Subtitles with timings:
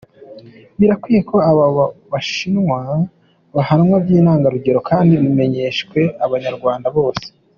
[0.79, 1.63] Birakwiye ko abo
[2.11, 2.79] bashinwa
[3.55, 7.27] bahanwa by’intangarugero kdi bimenyeshwe abanyarwanda bose.